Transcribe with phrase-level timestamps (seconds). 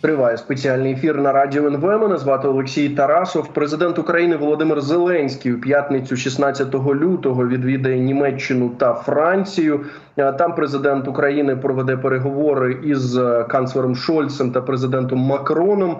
[0.00, 1.84] Триває спеціальний ефір на радіо НВ.
[1.84, 3.48] Мене звати Олексій Тарасов.
[3.48, 9.80] Президент України Володимир Зеленський у п'ятницю, 16 лютого, відвідає Німеччину та Францію.
[10.16, 15.96] Там президент України проведе переговори із е, канцлером Шольцем та президентом Макроном.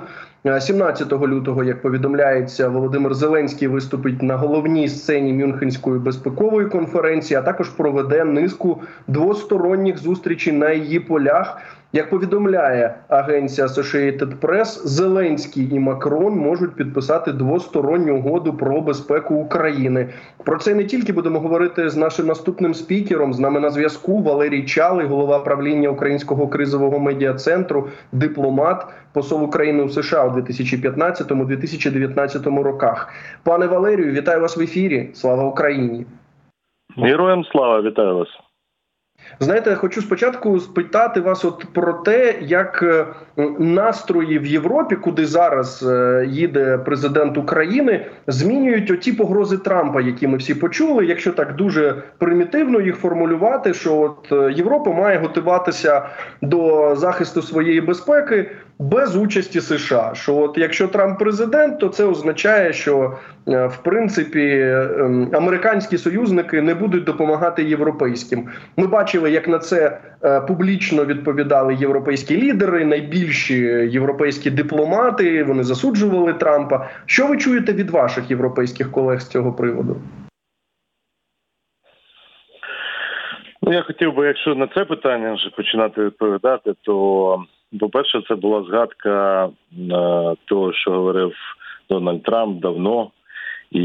[0.60, 7.68] 17 лютого, як повідомляється, Володимир Зеленський виступить на головній сцені Мюнхенської безпекової конференції, а також
[7.68, 11.58] проведе низку двосторонніх зустрічей на її полях.
[11.92, 20.08] Як повідомляє агенція Associated Press, Зеленський і Макрон можуть підписати двосторонню угоду про безпеку України.
[20.44, 23.34] Про це не тільки будемо говорити з нашим наступним спікером.
[23.34, 29.82] З нами на зв'язку Валерій Чалий, голова правління Українського кризового медіа центру, дипломат, посол України
[29.82, 33.12] у США у 2015-2019 роках.
[33.44, 35.10] Пане Валерію, вітаю вас в ефірі.
[35.14, 36.06] Слава Україні!
[36.96, 38.49] Героям слава вітаю вас.
[39.40, 43.06] Знаєте, хочу спочатку спитати вас, от про те, як е,
[43.58, 50.36] настрої в Європі, куди зараз е, їде президент України, змінюють оті погрози Трампа, які ми
[50.36, 51.06] всі почули.
[51.06, 56.02] Якщо так дуже примітивно їх формулювати, що от е, Європа має готуватися
[56.42, 60.10] до захисту своєї безпеки без участі США.
[60.14, 66.74] Що от якщо Трамп президент, то це означає, що в принципі ем, американські союзники не
[66.74, 68.48] будуть допомагати європейським.
[68.76, 73.58] Ми бачили, як на це е, публічно відповідали європейські лідери, найбільші
[73.92, 75.44] європейські дипломати.
[75.44, 76.88] Вони засуджували Трампа.
[77.06, 79.96] Що ви чуєте від ваших європейських колег з цього приводу?
[83.62, 87.44] Ну, я хотів би, якщо на це питання вже починати відповідати, то
[87.78, 89.50] по-перше, це була згадка е,
[90.44, 91.32] того, що говорив
[91.90, 93.10] Дональд Трамп давно,
[93.70, 93.84] і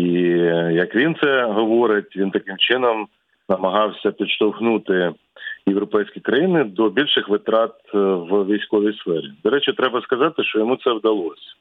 [0.72, 3.08] як він це говорить, він таким чином
[3.50, 5.14] намагався підштовхнути
[5.68, 9.32] європейські країни до більших витрат е, в військовій сфері.
[9.44, 11.52] До речі, треба сказати, що йому це вдалося.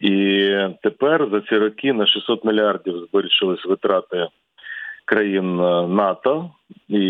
[0.00, 0.48] І
[0.82, 4.26] тепер за ці роки на 600 мільярдів збільшились витрати
[5.10, 6.50] країн е, НАТО,
[6.88, 7.04] і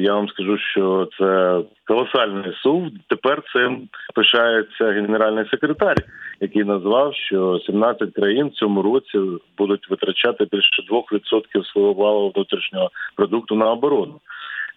[0.00, 2.86] я вам скажу, що це колосальний сув.
[3.08, 5.96] Тепер цим пишається генеральний секретар,
[6.40, 9.18] який назвав, що 17 країн в цьому році
[9.58, 14.20] будуть витрачати більше 2% свого валового внутрішнього продукту на оборону.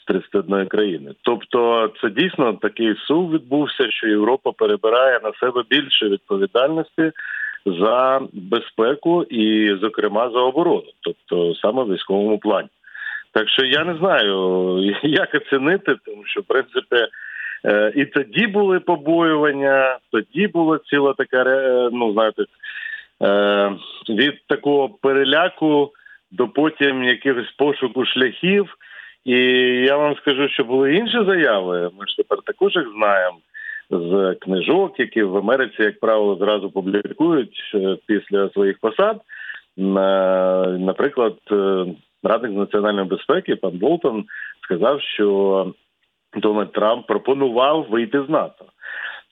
[0.07, 7.11] 31 країни, тобто це дійсно такий сув відбувся, що Європа перебирає на себе більше відповідальності
[7.65, 12.67] за безпеку і, зокрема, за оборону, тобто саме в військовому плані.
[13.31, 17.07] Так що я не знаю, як оцінити, тому що в принципі
[17.65, 21.43] е, і тоді були побоювання, тоді була ціла така
[21.91, 22.43] ну знаєте,
[23.21, 23.71] е,
[24.09, 25.91] від такого переляку
[26.31, 28.77] до потім якихось пошуку шляхів.
[29.25, 29.37] І
[29.87, 31.91] я вам скажу, що були інші заяви.
[31.99, 33.37] Ми ж тепер також їх знаємо
[33.89, 39.21] з книжок, які в Америці, як правило, зразу публікують е, після своїх посад.
[39.77, 41.85] Наприклад, е,
[42.23, 44.25] радник з національної безпеки пан Болтон
[44.63, 45.73] сказав, що
[46.37, 48.65] Дональд Трамп пропонував вийти з НАТО.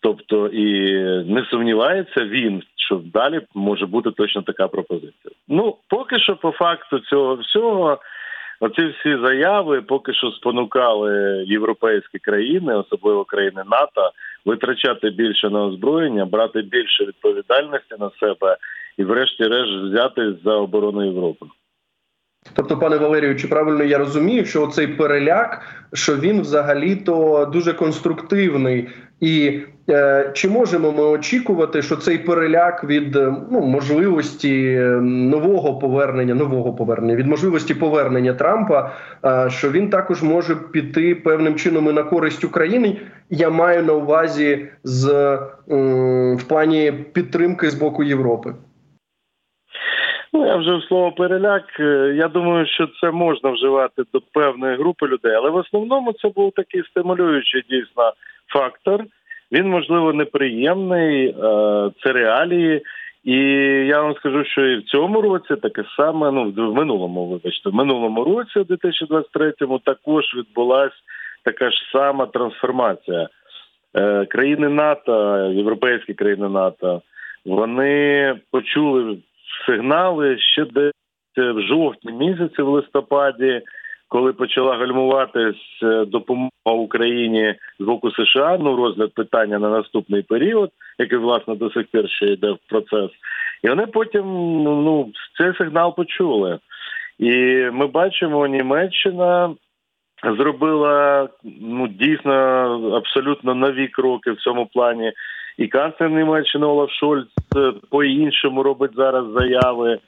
[0.02, 0.94] Тобто і
[1.24, 5.34] не сумнівається він, що далі може бути точно така пропозиція.
[5.48, 7.98] Ну поки що, по факту цього всього,
[8.60, 14.12] оці всі заяви поки що спонукали європейські країни, особливо країни НАТО,
[14.46, 18.58] витрачати більше на озброєння, брати більше відповідальності на себе
[18.98, 21.46] і, врешті-решт, взяти за оборону Європи.
[22.54, 25.62] Тобто, пане Валерію, чи правильно я розумію, що цей переляк,
[25.94, 28.90] що він взагалі-то дуже конструктивний,
[29.20, 35.80] і е, чи можемо ми очікувати, що цей переляк від е, ну можливості е, нового
[35.80, 38.92] повернення, нового повернення від можливості повернення Трампа,
[39.26, 43.02] е, що він також може піти певним чином і на користь України?
[43.30, 45.10] Я маю на увазі з
[46.38, 48.54] в плані підтримки з боку Європи.
[50.34, 51.64] Ну, я вже в слово переляк.
[51.80, 56.30] Е, я думаю, що це можна вживати до певної групи людей, але в основному це
[56.30, 58.14] був такий стимулюючий дійсно
[58.48, 59.04] фактор.
[59.52, 61.34] Він можливо неприємний, е,
[62.04, 62.82] це реалії.
[63.24, 63.38] І
[63.88, 67.74] я вам скажу, що і в цьому році таке саме, ну в минулому, вибачте, в
[67.74, 70.96] минулому році, у 2023-му, також відбулася
[71.44, 73.30] така ж сама трансформація.
[73.96, 77.02] Е, країни НАТО, європейські країни НАТО,
[77.46, 79.18] вони почули
[79.66, 80.94] сигнали ще десь
[81.38, 83.62] в жовтні місяці, в листопаді,
[84.08, 90.70] коли почала гальмуватись е, допомога Україні з боку США, ну розгляд питання на наступний період,
[91.00, 93.12] який власне до сих пір ще йде в процес,
[93.64, 94.24] і вони потім
[94.64, 96.60] ну цей сигнал почули.
[97.20, 97.32] І
[97.74, 99.56] ми бачимо, Німеччина
[100.24, 101.30] зробила
[101.62, 102.34] ну дійсно
[102.96, 105.14] абсолютно нові кроки в цьому плані.
[105.58, 107.28] і канцлер Німеччини Олаф Шольц
[107.90, 110.00] по іншому робить зараз заяви.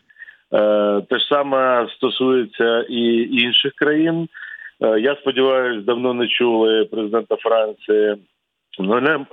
[1.09, 4.27] Те ж саме стосується і інших країн.
[4.79, 8.15] Я сподіваюся, давно не чули президента Франції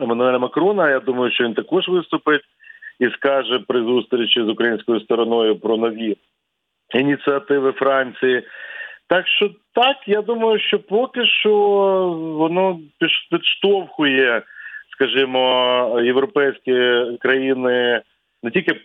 [0.00, 0.90] Еммануеля Макрона.
[0.90, 2.42] Я думаю, що він також виступить
[2.98, 6.16] і скаже при зустрічі з українською стороною про нові
[6.94, 8.42] ініціативи Франції.
[9.12, 11.54] Так що так, я думаю, що поки що
[12.38, 12.80] воно
[13.30, 14.42] підштовхує,
[14.92, 16.72] скажімо, європейські
[17.20, 18.02] країни
[18.42, 18.80] не тільки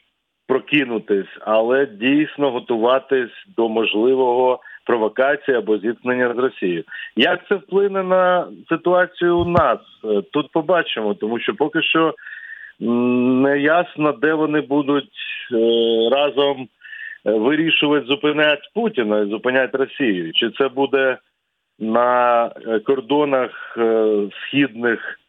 [0.48, 6.84] прокинутись, але дійсно готуватись до можливого провокації або зіткнення з Росією.
[7.16, 9.80] Як це вплине на ситуацію у нас?
[10.34, 12.14] Тут побачимо, тому що поки що
[12.80, 15.14] не ясно, де вони будуть
[15.52, 15.56] е,
[16.12, 16.68] разом е,
[17.32, 20.34] вирішувати зупиняти Путіна і зупиняти Росію.
[20.34, 21.18] Чи це буде
[21.80, 23.78] на е, кордонах
[24.42, 25.20] східних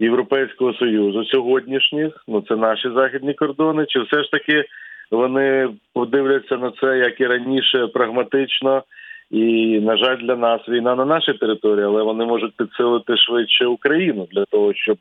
[0.00, 2.24] Європейського Союзу сьогоднішніх?
[2.28, 4.64] Ну це наші західні кордони, чи все ж таки
[5.10, 8.82] вони подивляться на це як і раніше прагматично?
[9.30, 14.28] І на жаль, для нас війна на нашій території, але вони можуть підсилити швидше Україну
[14.30, 14.98] для того, щоб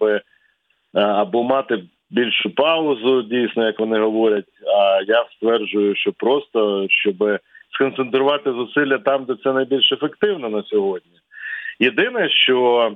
[0.96, 4.46] Е, або мати більшу паузу, дійсно, як вони говорять.
[4.78, 7.40] А я стверджую, що просто щоб
[7.74, 11.12] сконцентрувати зусилля там, де це найбільш ефективно на сьогодні.
[11.80, 12.92] Єдине, що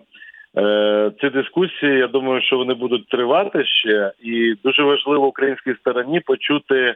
[0.57, 6.19] е, ці дискусії, я думаю, що вони будуть тривати ще, і дуже важливо українській стороні
[6.19, 6.95] почути е,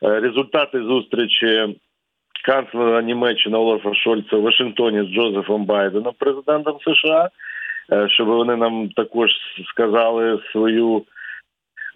[0.00, 1.76] результати зустрічі
[2.44, 7.28] канцлера Німеччини Олафа Шольца в Вашингтоні з Джозефом Байденом, президентом США.
[7.92, 9.30] Е, щоб вони нам також
[9.68, 11.02] сказали свою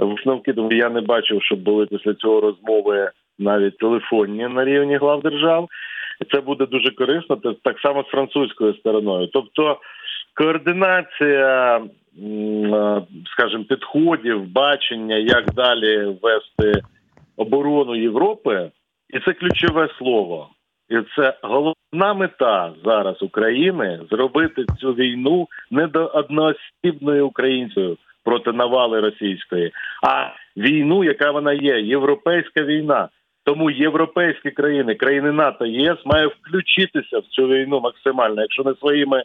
[0.04, 0.52] висновки.
[0.52, 5.68] Тому я не бачив, щоб були після цього розмови навіть телефонні на рівні глав держав.
[6.32, 9.26] Це буде дуже корисно, так само з французькою стороною.
[9.26, 9.78] Тобто
[10.34, 13.02] координація, е,
[13.32, 16.82] скажімо, підходів, бачення, як далі вести
[17.36, 18.70] оборону Європи,
[19.10, 20.48] і це ключове слово.
[20.88, 29.00] І це головна мета зараз України зробити цю війну не до одноосібною українцею проти навали
[29.00, 29.72] російської,
[30.02, 33.08] а війну, яка вона є, європейська війна.
[33.44, 39.22] Тому європейські країни, країни НАТО ЄС має включитися в цю війну максимально, якщо не своїми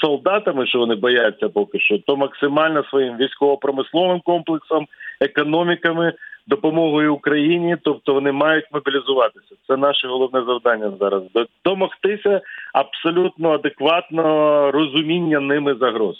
[0.00, 4.86] солдатами, що вони бояться поки що, то максимально своїм військово-промисловим комплексом,
[5.20, 6.12] економіками,
[6.46, 9.54] допомогою Україні, тобто вони мають мобілізуватися.
[9.66, 11.22] Це наше головне завдання зараз.
[11.64, 12.40] домогтися
[12.74, 16.16] абсолютно адекватного розуміння ними загроз.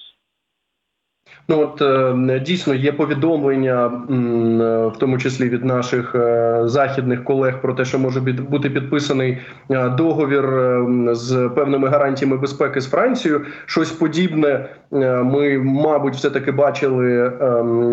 [1.50, 1.83] Ну от
[2.31, 3.87] е, дійсно є повідомлення,
[4.95, 9.39] в тому числі від наших е, західних колег, про те, що може бути підписаний
[9.71, 10.45] е, договір
[11.15, 13.47] з певними гарантіями безпеки з Францією.
[13.67, 14.69] Щось подібне
[15.25, 17.33] ми, мабуть, все таки бачили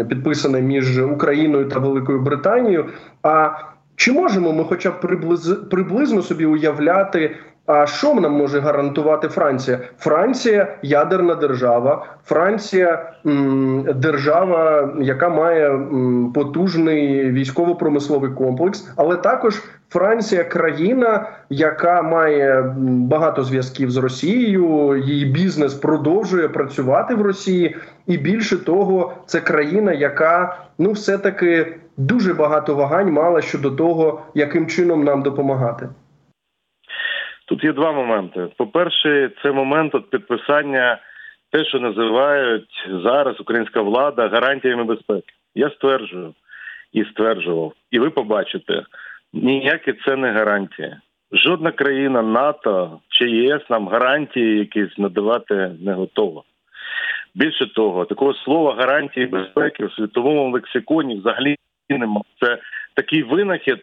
[0.10, 2.86] підписане між Україною та Великою Британією.
[3.24, 3.50] А
[3.96, 9.80] чи можемо ми, хоча б приблиз, приблизно собі уявляти а що нам може гарантувати Франція?
[10.00, 20.44] Франція ядерна держава, Франція м, держава, яка має м, потужний військово-промисловий комплекс, але також Франція
[20.44, 24.96] країна, яка має багато зв'язків з Росією.
[24.98, 27.76] Її бізнес продовжує працювати в Росії,
[28.08, 34.22] і більше того, це країна, яка ну все таки дуже багато вагань мала щодо того,
[34.34, 35.90] яким чином нам допомагати.
[37.46, 38.48] Тут є два моменти.
[38.58, 40.98] По-перше, це момент от підписання
[41.52, 45.34] те, що називають зараз українська влада гарантіями безпеки.
[45.56, 46.34] Я стверджую
[46.94, 48.84] і стверджував, і ви побачите,
[49.34, 50.96] ніякі це не гарантії.
[51.32, 56.42] Жодна країна НАТО чи ЄС нам гарантії якісь надавати не готова.
[57.36, 61.56] Більше того, такого слова гарантії безпеки в світовому лексиконі взагалі
[61.90, 62.24] немає.
[62.42, 62.58] Це
[62.94, 63.82] такий винахід,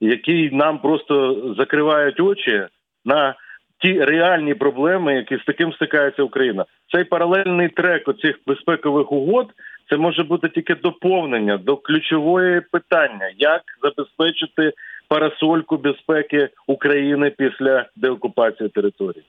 [0.00, 2.66] який нам просто закривають очі
[3.06, 3.34] на
[3.78, 6.64] ті реальні проблеми, які з таким стикається Україна.
[6.92, 9.46] Цей паралельний трек оцих безпекових угод
[9.90, 14.72] це може бути тільки доповнення до ключової питання, як забезпечити
[15.08, 19.24] парасольку безпеки України після деокупації території.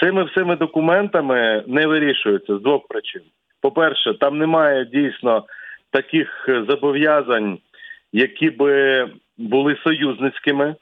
[0.00, 3.22] Цими всіми документами не вирішується з двох причин.
[3.60, 5.44] По-перше, там немає дійсно
[5.90, 7.58] таких зобов'язань,
[8.12, 9.06] які би
[9.38, 10.74] були союзницькими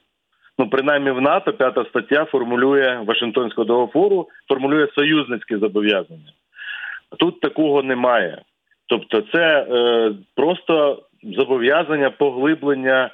[0.58, 6.32] ну принаймні в НАТО п'ята стаття формулює Вашингтонського договору, формулює союзницькі зобов'язання.
[7.18, 8.42] Тут такого немає.
[8.86, 13.10] Тобто, це е, просто зобов'язання поглиблення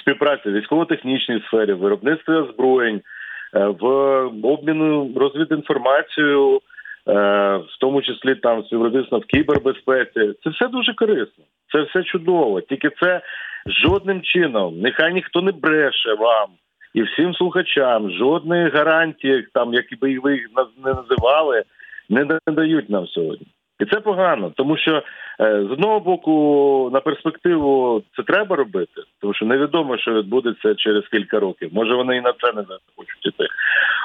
[0.00, 3.00] співпраці в військово-технічній сфері, виробництва озброєнь,
[3.54, 3.86] е, в
[4.42, 6.60] обміну розвідінформацією
[7.06, 10.34] в тому числі там співробітництво в кібербезпеці.
[10.44, 11.44] Це все дуже корисно.
[11.72, 12.60] Це все чудово.
[12.60, 13.20] Тільки це
[13.66, 16.48] жодним чином, нехай ніхто не бреше вам
[16.94, 20.48] і всім слухачам жодної гарантії, там які би ви їх
[20.84, 21.62] не називали,
[22.08, 23.46] не дають нам сьогодні.
[23.80, 25.02] І це погано, тому що е,
[25.68, 31.40] з одного боку на перспективу це треба робити, тому що невідомо, що відбудеться через кілька
[31.40, 31.70] років.
[31.72, 33.46] Може вони і на це не захочуть іти.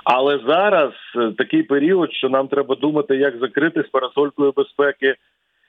[0.04, 5.16] Але зараз е, такий період, що нам треба думати, як закрити з парасолькою безпеки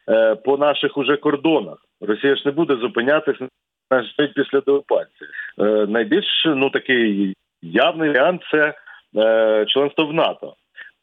[0.08, 1.78] е, по наших уже кордонах.
[2.00, 3.48] Росія ж не буде зупинятися
[3.90, 5.30] навіть після деокупації.
[5.88, 8.74] Найбільш ну такий явний варіант це
[9.66, 10.54] членство в НАТО.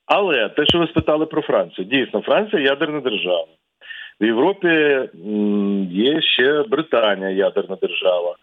[0.06, 3.48] Але те, що ви спитали про Францію, дійсно, Франція ядерна держава.
[4.22, 5.00] В Європі
[5.92, 8.36] є ще Британія, ядерна держава.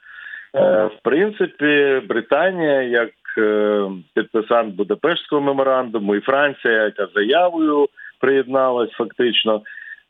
[0.55, 3.85] Е, в принципі, Британія, як е,
[4.15, 7.89] підписант Будапештського меморандуму, і Франція, яка заявою
[8.21, 9.63] приєдналась фактично,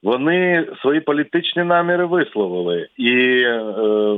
[0.05, 2.89] вони свої політичні наміри висловили.
[2.97, 3.61] І е,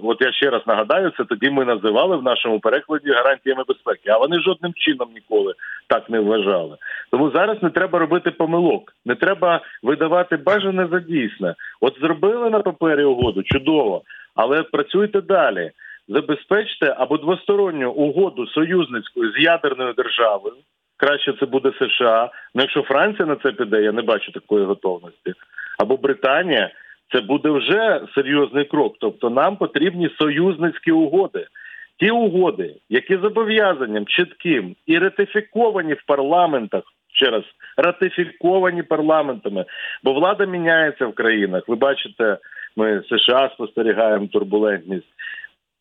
[0.03, 4.19] от я ще раз нагадаю, це тоді ми називали в нашому перекладі гарантіями безпеки, а
[4.19, 5.55] вони жодним чином ніколи
[5.89, 6.77] так не вважали.
[7.11, 11.55] Тому зараз не треба робити помилок, не треба видавати бажане за дійсне.
[11.81, 14.03] От зробили на папері угоду, чудово,
[14.35, 15.71] але працюйте далі.
[16.09, 20.55] Забезпечте або двосторонню угоду союзницькою з ядерною державою.
[20.97, 22.31] Краще це буде США.
[22.55, 25.33] Ну якщо Франція на це піде, я не бачу такої готовності.
[25.79, 26.71] Або Британія,
[27.13, 28.97] це буде вже серйозний крок.
[29.01, 31.47] Тобто нам потрібні союзницькі угоди.
[31.99, 37.43] Ті угоди, які зобов'язанням чітким і ратифіковані в парламентах, ще раз
[37.77, 39.65] ратифіковані парламентами,
[40.03, 41.69] бо влада міняється в країнах.
[41.69, 42.39] Ви бачите,
[42.77, 45.07] ми США спостерігаємо турбулентність,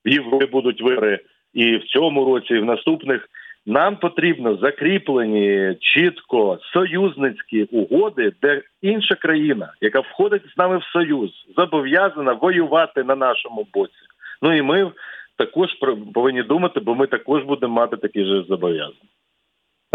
[0.06, 1.20] в Європі будуть вибори
[1.54, 3.30] і в цьому році, і в наступних.
[3.66, 11.32] Нам потрібно закріплені чітко союзницькі угоди, де інша країна, яка входить з нами в союз,
[11.58, 13.94] зобов'язана воювати на нашому боці.
[14.42, 14.92] Ну і ми
[15.38, 15.70] також
[16.14, 19.15] повинні думати, бо ми також будемо мати такі ж зобов'язання.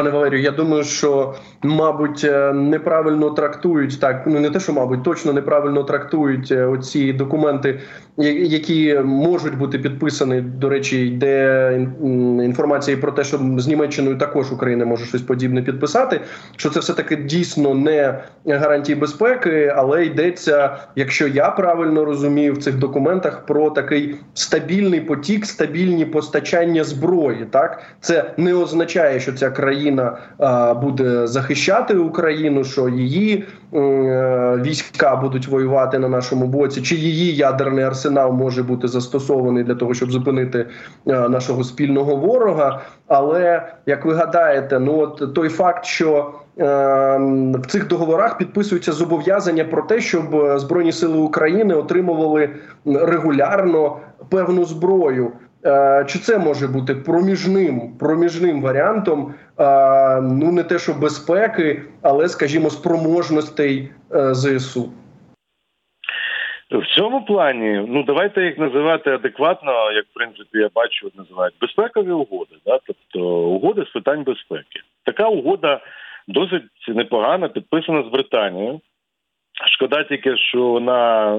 [0.00, 4.22] Пане Валерію, я думаю, що мабуть е, неправильно трактують так.
[4.26, 7.80] Ну не те, що мабуть, точно неправильно трактують е, оці документи,
[8.16, 10.40] які можуть бути підписані.
[10.40, 11.88] До речі, йде
[12.44, 16.20] інформація про те, що з Німеччиною також Україна може щось подібне підписати.
[16.56, 22.58] Що це все таки дійсно не гарантії безпеки, але йдеться, якщо я правильно розумію, в
[22.58, 27.46] цих документах про такий стабільний потік, стабільні постачання зброї.
[27.50, 29.89] Так це не означає, що ця країна.
[29.90, 33.44] Україна буде захищати Україну, що її
[33.74, 39.74] е, війська будуть воювати на нашому боці, чи її ядерний арсенал може бути застосований для
[39.74, 40.66] того, щоб зупинити
[41.06, 42.80] е, нашого спільного ворога.
[43.08, 46.64] Але як ви гадаєте, ну от той факт, що е,
[47.54, 52.50] в цих договорах підписуються зобов'язання про те, щоб збройні сили України отримували
[52.84, 53.96] регулярно
[54.30, 55.32] певну зброю.
[56.06, 59.34] Чи це може бути проміжним проміжним варіантом?
[60.22, 64.92] Ну не те, що безпеки, але скажімо, спроможностей е, зсу?
[66.70, 72.10] В цьому плані, ну давайте їх називати адекватно, як в принципі я бачу, називають безпекові
[72.10, 74.80] угоди, да, тобто угоди з питань безпеки.
[75.04, 75.80] Така угода
[76.28, 78.80] досить непогана, підписана з Британією.
[79.66, 81.36] Шкода тільки, що вона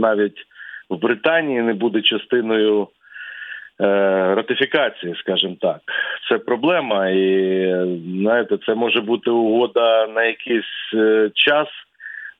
[0.00, 0.46] навіть
[0.90, 2.88] в Британії не буде частиною
[4.34, 5.76] ратифікації, скажімо так,
[6.28, 7.66] це проблема, і
[8.20, 11.68] знаєте, це може бути угода на якийсь е, час.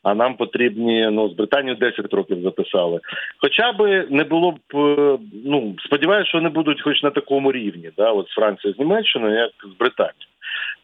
[0.03, 3.01] А нам потрібні ну з Британією 10 років записали.
[3.39, 7.91] Хоча би не було б е, ну сподіваюся, що вони будуть, хоч на такому рівні,
[7.97, 10.29] да, от з Францією з Німеччиною, як з Британією.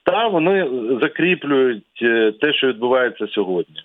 [0.05, 0.69] Та вони
[1.03, 1.85] закріплюють
[2.41, 3.83] те, що відбувається сьогодні.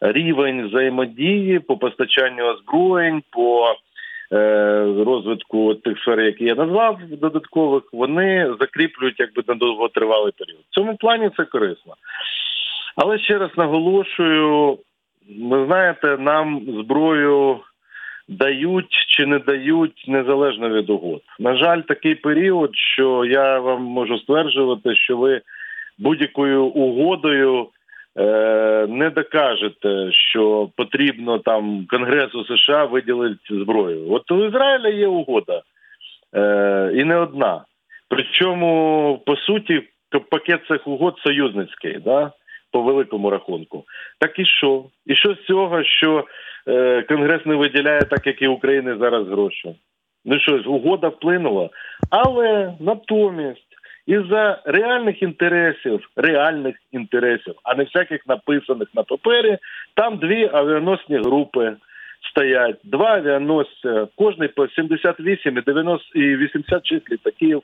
[0.00, 3.91] Рівень взаємодії по постачанню озброєнь, по Е,
[5.04, 10.60] розвитку тих сфер, які я назвав додаткових, вони закріплюють якби на довготривалий період.
[10.70, 11.94] В цьому плані це корисно.
[12.96, 14.78] Але ще раз наголошую:
[15.40, 17.60] ви знаєте, нам зброю
[18.28, 21.22] дають чи не дають незалежно від угод.
[21.38, 25.40] На жаль, такий період, що я вам можу стверджувати, що ви
[25.98, 27.68] будь-якою угодою.
[28.18, 34.12] Е, не докажете, що потрібно там Конгресу США виділити зброю.
[34.12, 35.62] От у Ізраїля є угода
[36.34, 37.64] е, і не одна.
[38.08, 39.82] Причому по суті
[40.30, 42.32] пакет цих угод союзницький, да,
[42.70, 43.84] по великому рахунку.
[44.18, 44.84] Так і що?
[45.06, 46.24] І що з цього, що
[46.68, 49.74] е, Конгрес не виділяє, так як і України зараз гроші?
[50.24, 51.70] Ну що угода вплинула,
[52.10, 53.71] але натомість
[54.06, 59.58] із-за реальних інтересів, реальних інтересів, а не всяких написаних на папері.
[59.94, 61.76] Там дві авіаносні групи
[62.30, 67.62] стоять, два авіаносця, кожний по 78 і 90 і 86 літаків,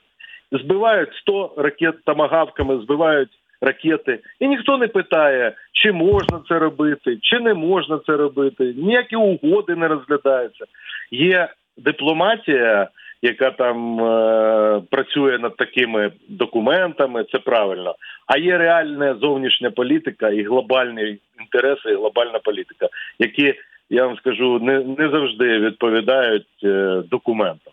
[0.53, 3.31] збивають 100 ракет тамагавками, збивають
[3.61, 8.75] ракети, і ніхто не питає, чи можна це робити, чи не можна це робити.
[8.77, 10.65] Ніякі угоди не розглядаються.
[11.11, 12.89] Є дипломатія,
[13.23, 17.95] яка там е, працює над такими документами, це правильно.
[18.27, 23.55] А є реальна зовнішня політика і глобальні інтереси, і глобальна політика, які
[23.91, 27.73] я вам скажу не, не завжди відповідають е, документам.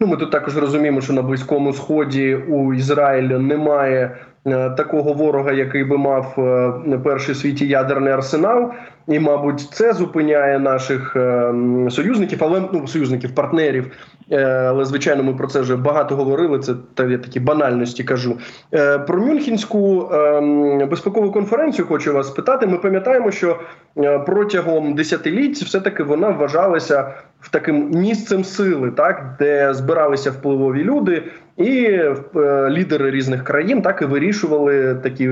[0.00, 5.52] Ну, ми тут також розуміємо, що на близькому сході у Ізраїлі немає Е, такого ворога,
[5.52, 6.34] який би мав
[6.92, 8.70] е, перший світі ядерний арсенал,
[9.08, 11.52] і, мабуть, це зупиняє наших е,
[11.90, 13.90] союзників, але ну союзників, партнерів.
[14.30, 16.58] Але звичайно, ми про це вже багато говорили.
[16.58, 18.38] Це та я такі банальності кажу.
[19.06, 20.10] Про Мюнхенську
[20.90, 22.66] безпекову конференцію хочу вас спитати.
[22.66, 23.58] Ми пам'ятаємо, що
[24.26, 31.22] протягом десятиліть все таки вона вважалася в таким місцем сили, так де збиралися впливові люди,
[31.56, 32.14] і е,
[32.70, 35.30] лідери різних країн так і вирішували такі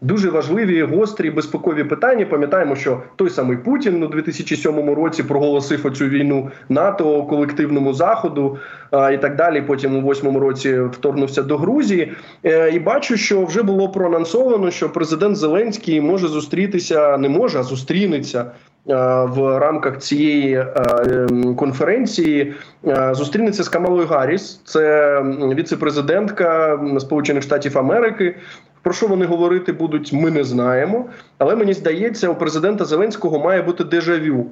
[0.00, 2.26] дуже важливі гострі безпекові питання.
[2.26, 8.58] Пам'ятаємо, що той самий Путін у 2007 році проголосив оцю війну НАТО колективному заходу
[8.90, 9.62] а, і так далі.
[9.62, 12.12] Потім у восьмому році вторгнувся до Грузії.
[12.44, 17.62] Е, і бачу, що вже було проанонсовано, що президент Зеленський може зустрітися, не може, а
[17.62, 18.50] зустрінеться.
[18.86, 18.94] Е,
[19.24, 22.54] в рамках цієї е, конференції
[22.86, 25.20] е, зустрінеться з Камалою Гарріс, це
[25.54, 28.36] віце-президентка Сполучених Штатів Америки.
[28.82, 31.06] Про що вони говорити будуть, ми не знаємо.
[31.38, 34.46] Але мені здається, у президента Зеленського має бути дежавю.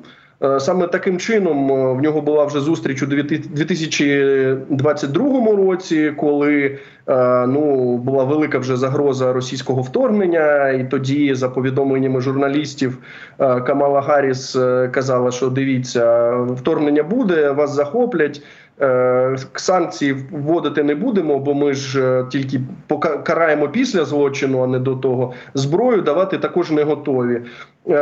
[0.45, 6.78] Е, саме таким чином е, в нього була вже зустріч у 2022 році, коли
[7.09, 12.99] е, ну була велика вже загроза російського вторгнення, і тоді, за повідомленнями журналістів,
[13.38, 14.57] Камала Гарріс
[14.90, 18.43] казала, що дивіться, вторгнення буде, вас захоплять.
[18.80, 24.79] Е, санкції вводити не будемо, бо ми ж е, тільки покараємо після злочину, а не
[24.79, 25.35] до того.
[25.55, 27.42] Зброю давати також не готові.
[27.88, 27.96] Е,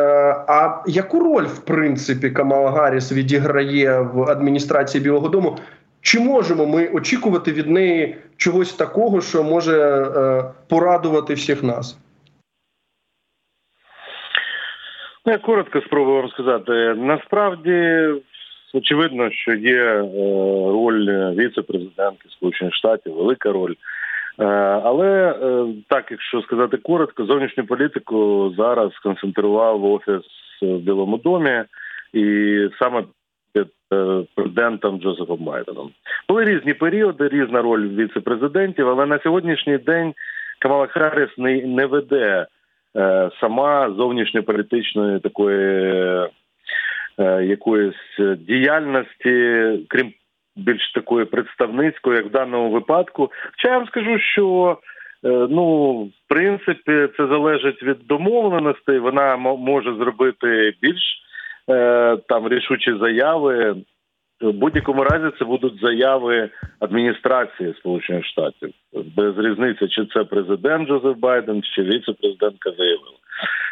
[0.48, 5.56] а яку роль в принципі Камала Гарріс відіграє в адміністрації Білого Дому?
[6.00, 10.04] Чи можемо ми очікувати від неї чогось такого, що може
[10.68, 11.98] порадувати всіх нас?
[15.26, 16.72] Ну, я коротко спробую вам сказати.
[16.94, 18.08] Насправді
[18.74, 20.00] Очевидно, що є е,
[20.72, 23.74] роль віце-президентки Сполучених Штатів, велика роль.
[24.40, 24.44] Е,
[24.84, 25.08] але
[25.42, 30.22] е, так, якщо сказати коротко, зовнішню політику зараз сконцентрував офіс
[30.62, 31.64] в Білому домі
[32.12, 33.04] і саме
[33.52, 33.66] під
[34.34, 35.90] президентом Джозефом Байденом.
[36.28, 40.14] Були різні періоди, різна роль віце-президентів, але на сьогоднішній день
[40.58, 42.46] Камала Харріс не, не веде
[43.40, 46.28] сама зовнішньополітичної такої
[47.18, 50.12] якоїсь діяльності, крім
[50.56, 53.30] більш такої представницької, як в даному випадку.
[53.50, 54.78] Хоча я вам скажу, що
[55.24, 58.98] е, ну в принципі це залежить від домовленостей.
[58.98, 61.02] Вона може зробити більш
[61.70, 63.76] е, там рішучі заяви.
[64.40, 66.50] В будь-якому разі це будуть заяви
[66.80, 68.70] адміністрації Сполучених Штатів
[69.16, 73.16] без різниці, чи це президент Джозеф Байден, чи віце-президентка заявила.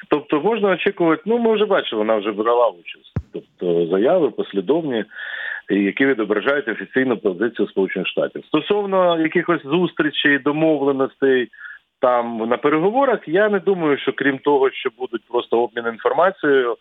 [0.08, 3.21] Тобто можна очікувати, ну ми вже бачили, вона вже брала участь.
[3.32, 5.04] Тобто заяви послідовні,
[5.70, 8.44] які відображають офіційну позицію Сполучених Штатів.
[8.44, 11.48] Стосовно якихось зустрічей, домовленостей
[12.00, 16.76] там на переговорах, я не думаю, що крім того, що будуть просто обмін інформацією,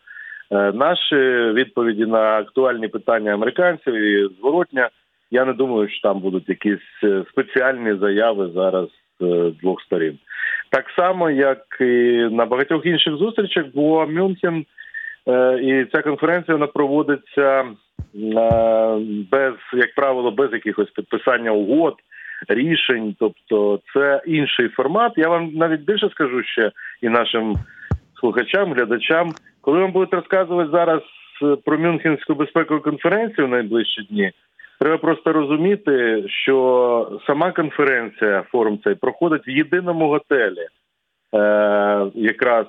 [0.52, 1.16] е, наші
[1.54, 4.90] відповіді на актуальні питання американців і зворотня.
[5.32, 8.88] Я не думаю, що там будуть якісь е, спеціальні заяви зараз
[9.20, 10.20] з двох сторін.
[10.70, 14.66] Так само, як і на багатьох інших зустрічах, бо Мюнхен е,
[15.62, 17.66] і ця конференція вона проводиться е,
[19.32, 21.96] без, як правило, без якихось підписання угод,
[22.48, 23.16] рішень.
[23.20, 25.14] Тобто, це інший формат.
[25.16, 27.56] Я вам навіть більше скажу ще і нашим
[28.20, 29.32] слухачам, глядачам,
[29.62, 31.02] коли вам будуть розказувати зараз
[31.66, 34.32] про Мюнхенську безпекову конференцію в найближчі дні.
[34.80, 40.68] Треба просто розуміти, що сама конференція, форум цей проходить в єдиному готелі, е,
[42.14, 42.66] якраз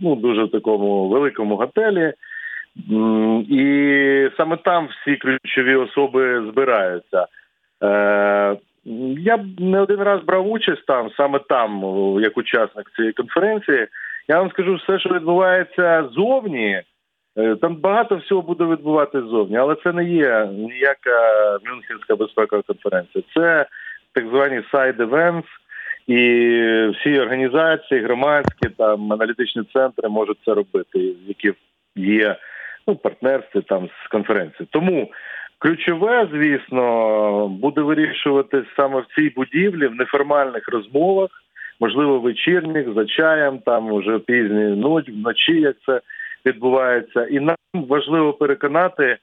[0.00, 2.12] ну дуже такому великому готелі,
[3.48, 7.26] і саме там всі ключові особи збираються.
[7.82, 8.56] Е,
[9.18, 11.82] я не один раз брав участь там, саме там,
[12.20, 13.86] як учасник цієї конференції.
[14.28, 16.82] Я вам скажу все, що відбувається зовні.
[17.38, 23.24] Е, там багато всього буде відбуватися ззовні, але це не є ніяка Мюнхенська безпекова конференція.
[23.34, 23.66] Це
[24.12, 24.62] так звані
[24.98, 25.44] events,
[26.06, 26.16] і
[26.94, 31.52] всі організації, громадські там аналітичні центри можуть це робити, які
[31.96, 32.36] є
[32.86, 34.68] ну, партнерстві там з конференції.
[34.70, 35.10] Тому
[35.58, 41.30] ключове, звісно, буде вирішуватись саме в цій будівлі, в неформальних розмовах,
[41.80, 46.00] можливо, вечірніх, за чаєм, там уже пізні ночі, вночі, як це
[46.46, 47.24] відбувається.
[47.24, 49.18] І нам важливо переконати.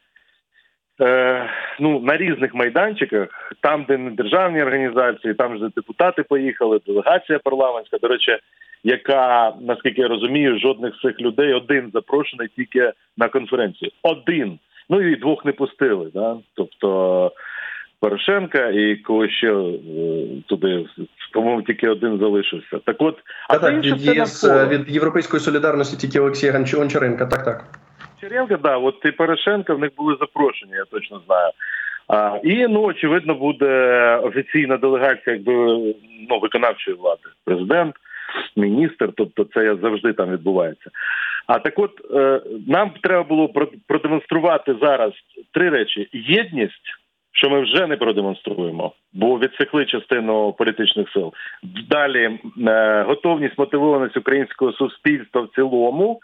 [1.02, 3.28] Е, ну на різних майданчиках,
[3.62, 8.38] там, де не державні організації, там де депутати поїхали, делегація парламентська, до речі,
[8.84, 13.92] яка наскільки я розумію, жодних з цих людей один запрошений тільки на конференцію.
[14.04, 14.60] Один.
[14.90, 16.12] Ну і двох не пустили.
[16.14, 16.38] Да?
[16.56, 17.32] Тобто
[18.02, 19.78] Порошенка і кого ще е,
[20.48, 20.86] туди,
[21.34, 22.78] по-моєму, тільки один залишився.
[22.86, 23.18] Так от,
[23.50, 27.80] а так, інше від, ЄС, від Європейської солідарності тільки Олексія Гончаренка, так, так.
[28.22, 31.52] Черенка, да, от і Порошенка в них були запрошені, я точно знаю.
[32.08, 35.54] А, І ну очевидно буде офіційна делегація, якби
[36.30, 37.96] ну виконавчої влади, президент,
[38.56, 39.10] міністр.
[39.16, 40.90] Тобто, це завжди там відбувається.
[41.48, 43.54] А так, от е, нам треба було
[43.88, 45.14] продемонструвати зараз
[45.54, 46.96] три речі: єдність.
[47.32, 51.34] Що ми вже не продемонструємо, бо відсекли частину політичних сил.
[51.90, 56.20] Далі е, готовність мотивованість українського суспільства в цілому,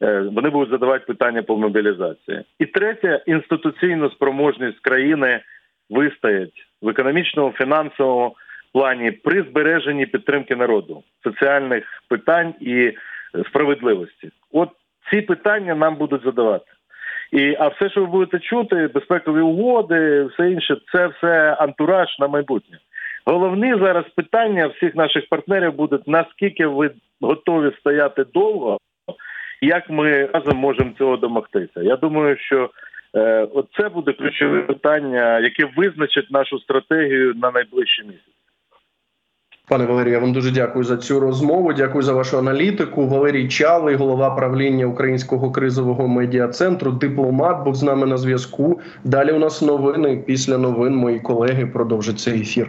[0.00, 2.44] вони будуть задавати питання по мобілізації.
[2.58, 5.40] І третє інституційну спроможність країни
[5.90, 8.36] вистоять в економічному фінансовому
[8.72, 12.92] плані при збереженні підтримки народу, соціальних питань і
[13.48, 14.30] справедливості.
[14.52, 14.68] От
[15.10, 16.70] ці питання нам будуть задавати.
[17.32, 22.28] І а все, що ви будете чути, безпекові угоди, все інше, це все антураж на
[22.28, 22.78] майбутнє.
[23.26, 28.78] Головні зараз питання всіх наших партнерів будуть наскільки ви готові стояти довго
[29.64, 31.82] як ми разом можемо цього домогтися.
[31.82, 32.70] Я думаю, що
[33.16, 38.34] е, це буде ключове питання, яке визначить нашу стратегію на найближчі місяці.
[39.68, 41.72] Пане Валерію, я вам дуже дякую за цю розмову.
[41.72, 43.06] Дякую за вашу аналітику.
[43.06, 48.80] Валерій Чалий, голова правління Українського кризового медіа центру, дипломат, був з нами на зв'язку.
[49.04, 50.22] Далі у нас новини.
[50.26, 52.68] Після новин мої колеги продовжать цей ефір.